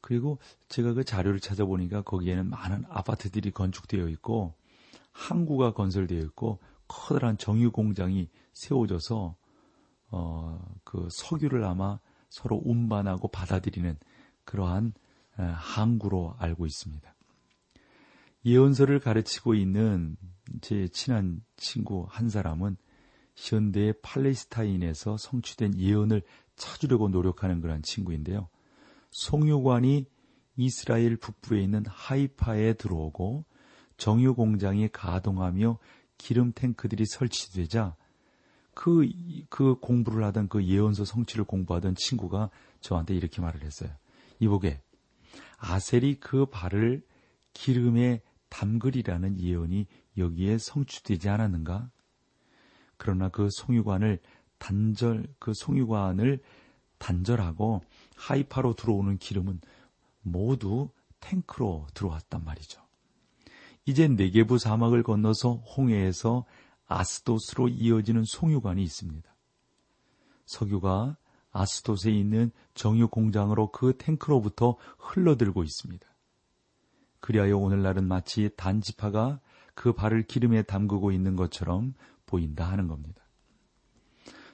그리고 0.01 0.39
제가 0.69 0.93
그 0.93 1.03
자료를 1.03 1.39
찾아보니까 1.39 2.01
거기에는 2.01 2.49
많은 2.49 2.85
아파트들이 2.89 3.51
건축되어 3.51 4.07
있고 4.09 4.55
항구가 5.11 5.73
건설되어 5.73 6.19
있고 6.19 6.59
커다란 6.87 7.37
정유 7.37 7.71
공장이 7.71 8.29
세워져서 8.57 9.35
어, 10.09 10.75
그 10.83 11.07
석유를 11.11 11.63
아마 11.63 11.99
서로 12.29 12.61
운반하고 12.63 13.27
받아들이는 13.29 13.97
그러한 14.45 14.93
항구로 15.35 16.35
알고 16.39 16.65
있습니다. 16.65 17.13
예언서를 18.45 18.99
가르치고 18.99 19.53
있는 19.53 20.17
제 20.61 20.87
친한 20.87 21.43
친구 21.57 22.07
한 22.09 22.29
사람은 22.29 22.77
현대의 23.35 23.93
팔레스타인에서 24.01 25.17
성취된 25.17 25.77
예언을 25.77 26.23
찾으려고 26.55 27.09
노력하는 27.09 27.61
그런 27.61 27.83
친구인데요. 27.83 28.49
송유관이 29.11 30.05
이스라엘 30.55 31.17
북부에 31.17 31.61
있는 31.61 31.83
하이파에 31.87 32.73
들어오고 32.73 33.45
정유 33.97 34.33
공장이 34.33 34.89
가동하며 34.89 35.77
기름 36.17 36.51
탱크들이 36.51 37.05
설치되자 37.05 37.95
그, 38.77 39.09
그 39.49 39.79
공부를 39.79 40.23
하던 40.25 40.49
그 40.49 40.63
예언서 40.63 41.03
성취를 41.03 41.45
공부하던 41.45 41.95
친구가 41.95 42.51
저한테 42.79 43.15
이렇게 43.15 43.41
말을 43.41 43.63
했어요. 43.63 43.89
이보게, 44.39 44.79
아셀이 45.57 46.19
그 46.19 46.45
발을 46.45 47.03
기름에 47.53 48.21
담그리라는 48.49 49.41
예언이 49.41 49.87
여기에 50.19 50.59
성취되지 50.59 51.27
않았는가? 51.27 51.89
그러나 52.97 53.29
그 53.29 53.49
송유관을 53.49 54.19
단절, 54.59 55.25
그 55.39 55.53
송유관을 55.55 56.39
단절하고 56.99 57.81
하이파로 58.15 58.75
들어오는 58.75 59.17
기름은 59.17 59.59
모두 60.21 60.91
탱크로 61.19 61.87
들어왔단 61.95 62.43
말이죠. 62.43 62.79
이제 63.87 64.07
네게부 64.07 64.59
사막을 64.59 65.01
건너서 65.01 65.55
홍해에서 65.55 66.45
아스도스로 66.87 67.67
이어지는 67.67 68.23
송유관이 68.23 68.81
있습니다. 68.83 69.29
석유가 70.45 71.17
아스도스에 71.51 72.11
있는 72.11 72.51
정유 72.73 73.09
공장으로 73.09 73.71
그 73.71 73.97
탱크로부터 73.97 74.77
흘러들고 74.97 75.63
있습니다. 75.63 76.07
그리하여 77.19 77.57
오늘날은 77.57 78.07
마치 78.07 78.49
단지파가 78.55 79.39
그 79.73 79.93
발을 79.93 80.23
기름에 80.23 80.63
담그고 80.63 81.11
있는 81.11 81.35
것처럼 81.35 81.93
보인다 82.25 82.69
하는 82.69 82.87
겁니다. 82.87 83.21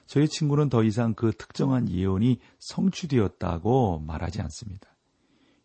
저희 0.06 0.28
친구는 0.28 0.68
더 0.68 0.82
이상 0.84 1.14
그 1.14 1.32
특정한 1.32 1.88
예언이 1.88 2.40
성취되었다고 2.58 4.00
말하지 4.00 4.42
않습니다. 4.42 4.94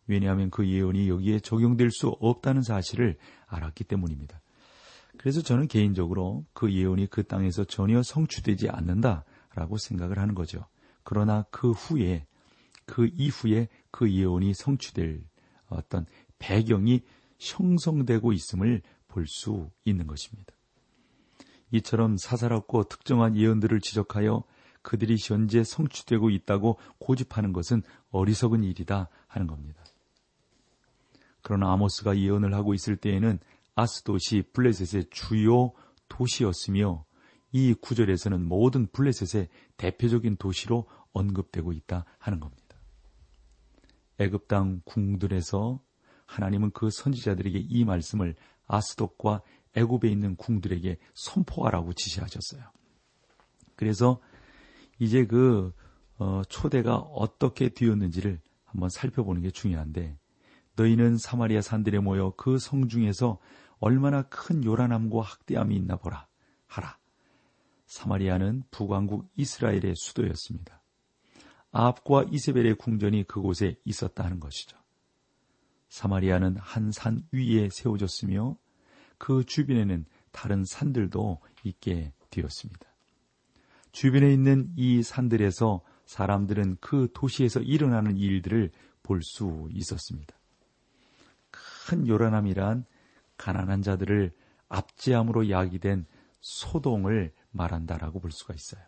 왜냐하면 0.06 0.50
그 0.50 0.66
예언이 0.66 1.08
여기에 1.08 1.40
적용될 1.40 1.90
수 1.90 2.08
없다는 2.08 2.62
사실을 2.62 3.16
알았기 3.46 3.84
때문입니다. 3.84 4.40
그래서 5.18 5.42
저는 5.42 5.68
개인적으로 5.68 6.46
그 6.52 6.72
예언이 6.72 7.06
그 7.08 7.24
땅에서 7.24 7.64
전혀 7.64 8.02
성취되지 8.02 8.70
않는다라고 8.70 9.76
생각을 9.78 10.18
하는 10.18 10.34
거죠. 10.34 10.66
그러나 11.02 11.44
그 11.50 11.72
후에, 11.72 12.26
그 12.86 13.10
이후에 13.14 13.68
그 13.90 14.10
예언이 14.10 14.54
성취될 14.54 15.22
어떤 15.68 16.06
배경이 16.38 17.02
형성되고 17.38 18.32
있음을 18.32 18.82
볼 19.08 19.26
수 19.26 19.70
있는 19.84 20.06
것입니다. 20.06 20.54
이처럼 21.72 22.16
사사롭고 22.16 22.84
특정한 22.84 23.36
예언들을 23.36 23.80
지적하여 23.80 24.44
그들이 24.82 25.16
현재 25.20 25.62
성취되고 25.62 26.30
있다고 26.30 26.78
고집하는 26.98 27.52
것은 27.52 27.82
어리석은 28.10 28.64
일이다 28.64 29.08
하는 29.26 29.46
겁니다. 29.46 29.84
그러나 31.42 31.72
아모스가 31.72 32.18
예언을 32.18 32.54
하고 32.54 32.74
있을 32.74 32.96
때에는 32.96 33.38
아스도시 33.74 34.42
블레셋의 34.52 35.06
주요 35.10 35.72
도시였으며 36.08 37.04
이 37.52 37.74
구절에서는 37.74 38.46
모든 38.46 38.86
블레셋의 38.86 39.48
대표적인 39.76 40.36
도시로 40.36 40.86
언급되고 41.12 41.72
있다 41.72 42.04
하는 42.18 42.40
겁니다. 42.40 42.76
애굽 44.18 44.48
땅 44.48 44.82
궁들에서 44.84 45.80
하나님은 46.26 46.70
그 46.72 46.90
선지자들에게 46.90 47.58
이 47.58 47.84
말씀을 47.84 48.36
아스돗과 48.66 49.42
애굽에 49.74 50.08
있는 50.08 50.36
궁들에게 50.36 50.98
선포하라고 51.14 51.92
지시하셨어요. 51.92 52.70
그래서 53.74 54.20
이제 54.98 55.26
그 55.26 55.72
어, 56.18 56.42
초대가 56.48 56.96
어떻게 56.96 57.70
되었는지를 57.70 58.40
한번 58.64 58.90
살펴보는 58.90 59.40
게 59.42 59.50
중요한데 59.50 60.18
너희는 60.76 61.18
사마리아 61.18 61.60
산들에 61.60 61.98
모여 62.00 62.30
그 62.36 62.58
성 62.58 62.88
중에서 62.88 63.38
얼마나 63.78 64.22
큰 64.22 64.64
요란함과 64.64 65.22
학대함이 65.22 65.74
있나 65.76 65.96
보라 65.96 66.26
하라. 66.66 66.98
사마리아는 67.86 68.64
북왕국 68.70 69.28
이스라엘의 69.36 69.94
수도였습니다. 69.96 70.82
아합과 71.72 72.26
이세벨의 72.30 72.74
궁전이 72.76 73.24
그곳에 73.24 73.76
있었다 73.84 74.28
는 74.28 74.38
것이죠. 74.40 74.76
사마리아는 75.88 76.56
한 76.58 76.92
산 76.92 77.22
위에 77.32 77.68
세워졌으며 77.70 78.56
그 79.18 79.44
주변에는 79.44 80.04
다른 80.30 80.64
산들도 80.64 81.40
있게 81.64 82.12
되었습니다. 82.30 82.86
주변에 83.92 84.32
있는 84.32 84.72
이 84.76 85.02
산들에서 85.02 85.82
사람들은 86.06 86.76
그 86.80 87.08
도시에서 87.12 87.60
일어나는 87.60 88.16
일들을 88.16 88.70
볼 89.02 89.22
수 89.22 89.68
있었습니다. 89.72 90.39
큰 91.90 92.06
요란함이란 92.06 92.84
가난한 93.36 93.82
자들을 93.82 94.32
압제함으로 94.68 95.50
야기된 95.50 96.06
소동을 96.40 97.34
말한다라고 97.50 98.20
볼 98.20 98.30
수가 98.30 98.54
있어요. 98.54 98.80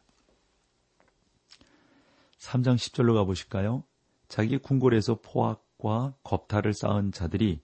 3장 2.38 2.76
10절로 2.76 3.14
가보실까요? 3.14 3.82
자기 4.28 4.56
궁궐에서 4.56 5.20
포악과 5.20 6.14
겁탈을 6.22 6.74
쌓은 6.74 7.10
자들이 7.10 7.60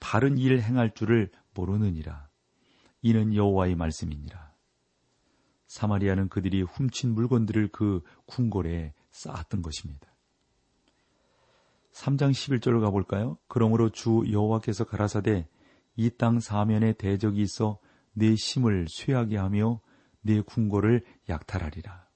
바른 0.00 0.38
일 0.38 0.60
행할 0.60 0.92
줄을 0.92 1.30
모르느니라. 1.54 2.28
이는 3.00 3.32
여호와의 3.32 3.76
말씀이니라. 3.76 4.54
사마리아는 5.68 6.28
그들이 6.28 6.62
훔친 6.62 7.14
물건들을 7.14 7.68
그 7.68 8.02
궁궐에 8.26 8.92
쌓았던 9.12 9.62
것입니다. 9.62 10.13
3장 11.94 12.32
11절로 12.32 12.80
가볼까요? 12.80 13.38
그러므로 13.46 13.88
주 13.88 14.24
여호와께서 14.30 14.84
가라사대 14.84 15.46
이 15.96 16.10
땅 16.10 16.40
사면에 16.40 16.92
대적이 16.92 17.42
있어 17.42 17.78
내 18.12 18.34
심을 18.34 18.86
쇠하게 18.88 19.36
하며 19.36 19.80
내 20.20 20.40
궁궐을 20.40 21.04
약탈하리라. 21.28 22.08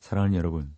사랑하는 0.00 0.36
여러분, 0.36 0.76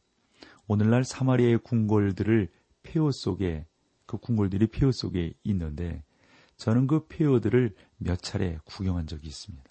오늘날 0.66 1.02
사마리아의 1.04 1.58
궁궐들을 1.58 2.50
폐허 2.82 3.10
속에 3.10 3.66
그 4.04 4.18
궁궐들이 4.18 4.66
폐허 4.66 4.92
속에 4.92 5.32
있는데 5.44 6.04
저는 6.58 6.86
그 6.86 7.06
폐허들을 7.06 7.74
몇 7.96 8.20
차례 8.20 8.58
구경한 8.64 9.06
적이 9.06 9.28
있습니다. 9.28 9.70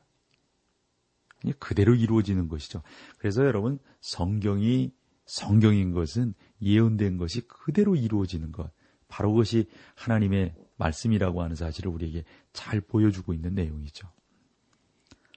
그대로 1.60 1.94
이루어지는 1.94 2.48
것이죠. 2.48 2.82
그래서 3.20 3.46
여러분 3.46 3.78
성경이 4.00 4.92
성경인 5.26 5.92
것은 5.92 6.34
예언된 6.62 7.18
것이 7.18 7.42
그대로 7.48 7.96
이루어지는 7.96 8.52
것. 8.52 8.72
바로 9.08 9.32
그것이 9.32 9.68
하나님의 9.96 10.56
말씀이라고 10.78 11.42
하는 11.42 11.56
사실을 11.56 11.92
우리에게 11.92 12.24
잘 12.54 12.82
보여주고 12.82 13.34
있는 13.34 13.54
내용이죠. 13.56 14.08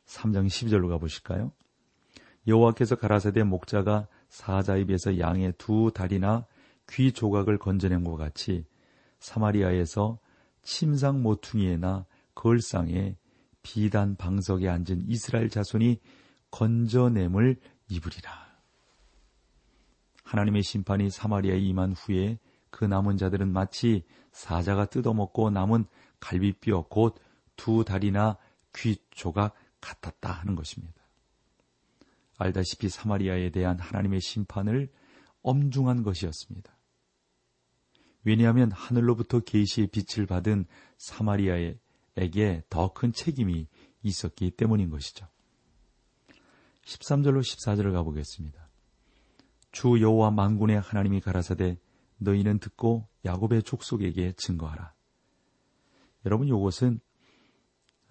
3장 0.06 0.46
12절로 0.46 0.88
가보실까요? 0.88 1.52
여호와께서 2.46 2.96
가라사대 2.96 3.42
목자가 3.42 4.06
사자 4.28 4.76
입에서 4.76 5.18
양의 5.18 5.54
두 5.58 5.90
다리나 5.94 6.46
귀 6.88 7.12
조각을 7.12 7.58
건져낸 7.58 8.04
것 8.04 8.16
같이 8.16 8.64
사마리아에서 9.18 10.18
침상 10.62 11.22
모퉁이에나 11.22 12.06
걸상에 12.34 13.16
비단 13.62 14.16
방석에 14.16 14.68
앉은 14.68 15.04
이스라엘 15.08 15.48
자손이 15.48 16.00
건져냄을 16.50 17.56
입으리라. 17.88 18.53
하나님의 20.24 20.62
심판이 20.62 21.10
사마리아에 21.10 21.58
임한 21.58 21.92
후에 21.92 22.38
그 22.70 22.84
남은 22.84 23.16
자들은 23.18 23.52
마치 23.52 24.04
사자가 24.32 24.86
뜯어먹고 24.86 25.50
남은 25.50 25.86
갈비뼈 26.20 26.88
곧 26.88 27.14
두 27.56 27.84
다리나 27.84 28.36
귀 28.76 28.96
조각 29.10 29.54
같았다 29.80 30.30
하는 30.30 30.54
것입니다. 30.54 31.02
알다시피 32.38 32.88
사마리아에 32.88 33.50
대한 33.50 33.78
하나님의 33.78 34.20
심판을 34.20 34.90
엄중한 35.42 36.02
것이었습니다. 36.02 36.76
왜냐하면 38.24 38.72
하늘로부터 38.72 39.40
계시의 39.40 39.88
빛을 39.88 40.26
받은 40.26 40.66
사마리아에게 40.98 42.64
더 42.70 42.92
큰 42.92 43.12
책임이 43.12 43.68
있었기 44.02 44.52
때문인 44.52 44.90
것이죠. 44.90 45.28
13절로 46.84 47.40
14절을 47.40 47.92
가보겠습니다. 47.92 48.63
주 49.74 50.00
여호와 50.00 50.30
만군의 50.30 50.80
하나님이 50.80 51.20
가라사대 51.20 51.76
너희는 52.18 52.60
듣고 52.60 53.08
야곱의 53.24 53.64
족속에게 53.64 54.32
증거하라. 54.36 54.94
여러분 56.24 56.46
이것은 56.46 57.00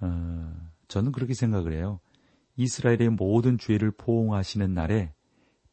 어, 0.02 0.70
저는 0.90 1.14
그렇게 1.14 1.34
생각을 1.34 1.72
해요. 1.72 2.02
이스라엘의 2.58 3.12
모든 3.12 3.58
죄를 3.58 3.92
포옹하시는 3.92 4.74
날에 4.74 5.14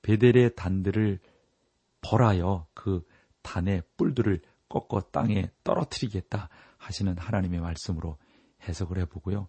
베델의 0.02 0.54
단들을 0.54 1.18
벌하여 2.02 2.68
그 2.72 3.04
단의 3.42 3.82
뿔들을 3.96 4.42
꺾어 4.68 5.00
땅에 5.10 5.50
떨어뜨리겠다 5.64 6.50
하시는 6.78 7.18
하나님의 7.18 7.60
말씀으로 7.60 8.16
해석을 8.62 8.96
해보고요. 8.98 9.48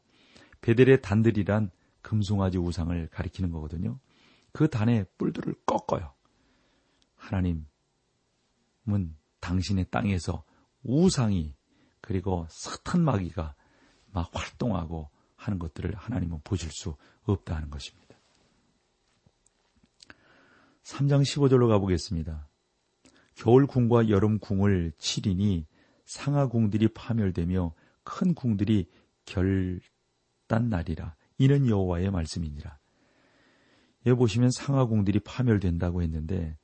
베델의 0.62 1.04
단들이란 1.04 1.69
금송아지 2.01 2.58
우상을 2.58 3.10
가리키는 3.10 3.51
거거든요. 3.51 3.99
그 4.51 4.67
단의 4.67 5.06
뿔들을 5.19 5.54
꺾어요. 5.67 6.13
하나님은 7.21 7.65
당신의 9.39 9.86
땅에서 9.91 10.43
우상이 10.84 11.55
그리고 12.01 12.47
사탄 12.49 13.03
마귀가 13.03 13.55
막 14.07 14.29
활동하고 14.34 15.10
하는 15.36 15.60
것들을 15.60 15.95
하나님은 15.95 16.41
보실 16.43 16.71
수 16.71 16.95
없다 17.23 17.55
하는 17.55 17.69
것입니다. 17.69 18.15
3장 20.84 21.21
15절로 21.21 21.69
가보겠습니다. 21.69 22.47
겨울 23.36 23.65
궁과 23.67 24.10
여름 24.10 24.39
궁을 24.39 24.91
치리니 24.97 25.67
상하 26.05 26.47
궁들이 26.47 26.88
파멸되며 26.89 27.73
큰 28.03 28.34
궁들이 28.34 28.89
결단 29.25 30.69
날이라 30.69 31.15
이는 31.38 31.67
여호와의 31.67 32.12
말씀이니라. 32.12 32.77
여기 34.07 34.17
보시면 34.17 34.49
상하 34.51 34.86
궁들이 34.86 35.19
파멸된다고 35.19 36.01
했는데 36.01 36.57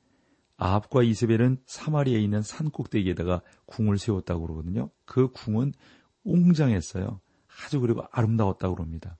아합과 0.58 1.02
이세벨은 1.02 1.62
사마리아에 1.66 2.20
있는 2.20 2.42
산 2.42 2.70
꼭대기에다가 2.70 3.40
궁을 3.66 3.96
세웠다고 3.98 4.42
그러거든요. 4.42 4.90
그 5.06 5.30
궁은 5.32 5.72
웅장했어요. 6.24 7.20
아주 7.64 7.80
그리고 7.80 8.02
아름다웠다고 8.10 8.74
그럽니다. 8.74 9.16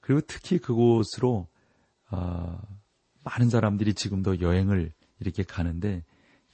그리고 0.00 0.22
특히 0.26 0.58
그곳으로 0.58 1.48
어, 2.10 2.60
많은 3.24 3.50
사람들이 3.50 3.94
지금도 3.94 4.40
여행을 4.40 4.92
이렇게 5.20 5.42
가는데 5.42 6.04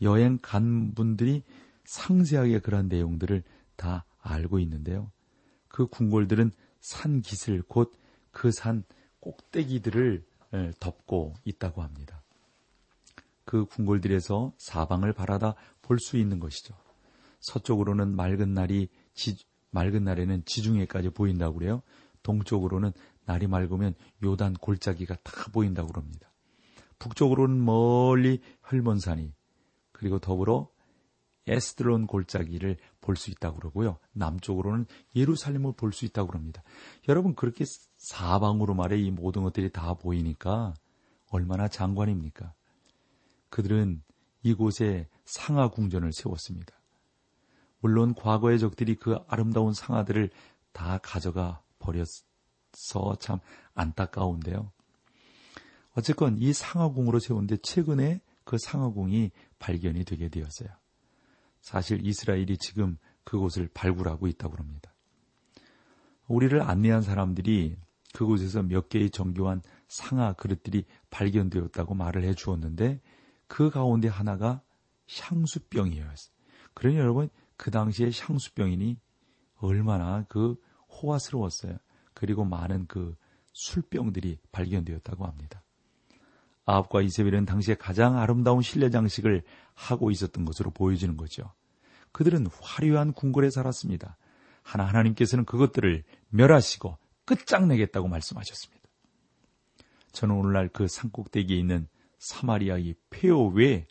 여행 0.03 0.39
간 0.43 0.93
분들이 0.95 1.43
상세하게 1.85 2.59
그런 2.59 2.89
내용들을 2.89 3.45
다 3.77 4.05
알고 4.19 4.59
있는데요. 4.59 5.13
그 5.69 5.87
궁궐들은 5.87 6.51
산 6.81 7.21
기슬 7.21 7.63
곧 7.63 7.93
그 8.37 8.51
산 8.53 8.85
꼭대기들을 9.21 10.23
덮고 10.79 11.33
있다고 11.45 11.83
합니다. 11.83 12.23
그 13.47 13.65
궁궐들에서 13.67 14.53
사방을 14.59 15.13
바라다 15.13 15.55
볼 15.83 15.99
수 15.99 16.17
있는 16.19 16.41
것이죠. 16.41 16.75
서쪽으로는 17.41 18.15
맑은 18.17 18.53
날이 18.55 18.89
지, 19.15 19.37
맑은 19.71 20.05
날에는 20.05 20.45
지중해까지 20.45 21.11
보인다고 21.11 21.59
그래요. 21.59 21.83
동쪽으로는 22.23 22.93
날이 23.25 23.47
맑으면 23.47 23.95
요단 24.25 24.55
골짜기가 24.55 25.17
다 25.23 25.33
보인다고 25.53 25.89
그럽니다. 25.89 26.33
북쪽으로는 26.99 27.65
멀리 27.65 28.41
헐몬산이 28.71 29.33
그리고 29.93 30.19
더불어 30.19 30.69
에스드론 31.47 32.09
골짜기를 32.09 32.77
볼 33.01 33.15
수 33.17 33.31
있다고 33.31 33.59
그러고요. 33.59 33.99
남쪽으로는 34.13 34.87
예루살렘을 35.15 35.75
볼 35.77 35.93
수 35.93 36.05
있다고 36.05 36.29
그럽니다. 36.29 36.65
여러분 37.09 37.37
그렇게 37.37 37.65
사방으로 37.97 38.75
말해 38.75 38.99
이 38.99 39.13
모든 39.13 39.45
것들이 39.45 39.71
다 39.71 39.95
보이니까 39.95 40.75
얼마나 41.31 41.69
장관입니까? 41.69 42.53
그들은 43.57 44.03
이곳에 44.43 45.09
상하 45.25 45.71
궁전을 45.71 46.13
세웠습니다. 46.13 46.79
물론 47.81 48.15
과거의 48.15 48.59
적들이 48.59 48.97
그 48.97 49.17
아름다운 49.29 49.73
상하들을 49.73 50.29
다 50.75 50.99
가져가 50.99 51.63
버렸어 51.79 53.17
참 53.19 53.39
안타까운데요. 53.75 54.71
어쨌건 55.93 56.37
이 56.37 56.53
상하궁으로 56.53 57.19
세운데 57.19 57.57
최근에 57.63 58.21
그 58.45 58.59
상하궁이 58.59 59.31
발견이 59.59 60.05
되게 60.05 60.29
되었어요. 60.29 60.69
사실 61.63 62.05
이스라엘이 62.05 62.59
지금 62.59 62.99
그곳을 63.25 63.71
발굴하고 63.73 64.27
있다고 64.27 64.59
합니다. 64.59 64.93
우리를 66.29 66.61
안내한 66.61 67.01
사람들이 67.01 67.79
그곳에서 68.13 68.63
몇 68.63 68.91
개의 68.91 69.09
정교한 69.09 69.63
상하 69.89 70.35
그릇들이 70.35 70.85
발견되었다고 71.09 71.95
말을 71.95 72.25
해 72.25 72.35
주었는데 72.35 73.01
그 73.47 73.71
가운데 73.71 74.09
하나가 74.09 74.63
향수병이에요. 75.11 76.07
그러니 76.75 76.97
여러분 76.99 77.29
그 77.57 77.71
당시에 77.71 78.11
향수병이니 78.15 78.99
얼마나 79.59 80.25
그 80.29 80.61
호화스러웠어요. 80.91 81.79
그리고 82.15 82.45
많은 82.45 82.87
그 82.87 83.17
술병들이 83.53 84.39
발견되었다고 84.53 85.27
합니다. 85.27 85.63
아합과 86.67 87.01
이세벨은 87.03 87.47
당시에 87.47 87.77
가장 87.77 88.19
아름다운 88.19 88.61
실내 88.61 88.91
장식을 88.91 89.43
하고 89.75 90.11
있었던 90.11 90.45
것으로 90.45 90.71
보여지는 90.71 91.17
거죠. 91.17 91.53
그들은 92.13 92.47
화려한 92.61 93.13
궁궐에 93.13 93.51
살았습니다. 93.51 94.17
하나 94.63 94.85
하나님께서는 94.85 95.45
그것들을 95.45 96.03
멸하시고 96.31 96.99
끝장내겠다고 97.25 98.09
말씀하셨습니다. 98.09 98.83
저는 100.13 100.35
오늘날 100.35 100.69
그 100.69 100.89
산꼭대기에 100.89 101.57
있는 101.57 101.89
사마리아의 102.19 102.95
폐허 103.11 103.47
외에 103.47 103.87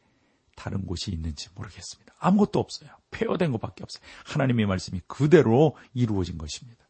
다른 0.56 0.86
곳이 0.86 1.12
있는지 1.12 1.50
모르겠습니다. 1.56 2.14
아무것도 2.20 2.60
없어요. 2.60 2.90
폐허된 3.12 3.52
것밖에 3.52 3.84
없어요. 3.84 4.04
하나님의 4.26 4.66
말씀이 4.66 5.02
그대로 5.08 5.76
이루어진 5.94 6.38
것입니다. 6.38 6.86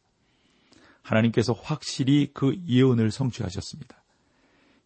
하나님께서 1.02 1.52
확실히 1.52 2.30
그 2.32 2.56
예언을 2.66 3.10
성취하셨습니다. 3.10 4.02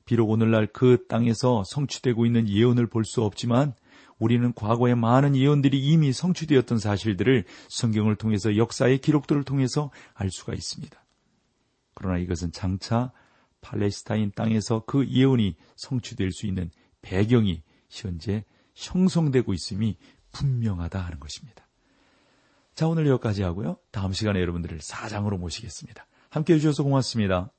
비록 0.04 0.30
오늘날 0.30 0.66
그 0.66 1.06
땅에서 1.08 1.62
성취되고 1.66 2.26
있는 2.26 2.48
예언을 2.48 2.86
볼 2.88 3.04
수 3.04 3.22
없지만 3.22 3.74
우리는 4.18 4.52
과거의 4.52 4.96
많은 4.96 5.34
예언들이 5.34 5.78
이미 5.78 6.12
성취되었던 6.12 6.78
사실들을 6.78 7.44
성경을 7.68 8.16
통해서 8.16 8.56
역사의 8.56 8.98
기록들을 8.98 9.44
통해서 9.44 9.90
알 10.12 10.30
수가 10.30 10.52
있습니다. 10.52 11.02
그러나 11.94 12.18
이것은 12.18 12.52
장차 12.52 13.12
팔레스타인 13.60 14.32
땅에서 14.34 14.84
그 14.86 15.06
예언이 15.08 15.56
성취될 15.76 16.32
수 16.32 16.46
있는 16.46 16.70
배경이 17.02 17.62
현재 17.88 18.44
형성되고 18.74 19.52
있음이 19.52 19.96
분명하다 20.32 20.98
하는 20.98 21.20
것입니다. 21.20 21.66
자, 22.74 22.86
오늘 22.88 23.06
여기까지 23.08 23.42
하고요. 23.42 23.78
다음 23.90 24.12
시간에 24.12 24.40
여러분들을 24.40 24.80
사장으로 24.80 25.38
모시겠습니다. 25.38 26.06
함께 26.30 26.54
해주셔서 26.54 26.84
고맙습니다. 26.84 27.52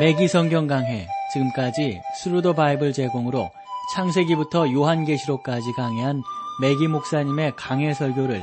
매기 0.00 0.26
성경 0.26 0.66
강해 0.66 1.06
지금까지 1.32 2.00
Thru 2.16 2.38
the 2.38 2.54
Bible 2.54 2.94
제공으로 2.94 3.50
창세기부터 3.94 4.72
요한계시록까지 4.72 5.72
강해한 5.72 6.22
매기 6.60 6.88
목사님의 6.88 7.54
강해 7.56 7.92
설교를 7.92 8.42